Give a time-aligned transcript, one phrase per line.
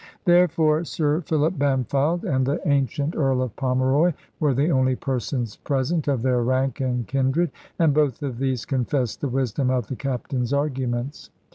[0.25, 6.07] Therefore Sir Philip Bampfylde and the ancient Earl of Pomeroy were the only persons present
[6.07, 10.53] of their rank and kindred; and both of these confessed the wisdom of the Captain's
[10.53, 11.29] arguments.